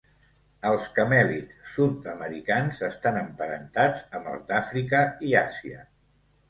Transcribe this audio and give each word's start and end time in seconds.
Els 0.69 0.87
camèlids 0.95 1.59
sud-americans 1.73 2.81
estan 2.91 3.21
emparentats 3.23 4.05
amb 4.21 4.35
els 4.35 4.51
d'Àfrica 4.51 5.05
i 5.31 5.41
Àsia. 5.49 5.89